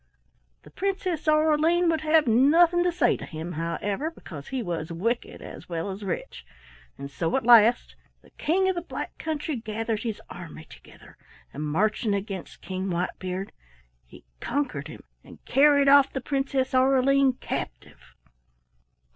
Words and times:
"The 0.63 0.71
Princess 0.71 1.27
Aureline 1.27 1.87
would 1.91 2.01
have 2.01 2.25
nothing 2.25 2.83
to 2.85 2.91
say 2.91 3.15
to 3.17 3.23
him, 3.23 3.51
however, 3.51 4.09
because 4.09 4.47
he 4.47 4.63
was 4.63 4.91
wicked 4.91 5.43
as 5.43 5.69
well 5.69 5.91
as 5.91 6.01
rich, 6.03 6.43
so 7.07 7.37
at 7.37 7.43
last 7.45 7.95
the 8.23 8.31
King 8.31 8.67
of 8.67 8.73
the 8.73 8.81
Black 8.81 9.15
Country 9.19 9.55
gathered 9.55 9.99
his 9.99 10.19
army 10.27 10.63
together 10.67 11.17
and 11.53 11.61
marching 11.61 12.15
against 12.15 12.63
King 12.63 12.89
Whitebeard 12.89 13.51
he 14.03 14.23
conquered 14.39 14.87
him 14.87 15.03
and 15.23 15.45
carried 15.45 15.87
off 15.87 16.11
the 16.11 16.19
Princess 16.19 16.73
Aureline 16.73 17.33
captive. 17.39 18.15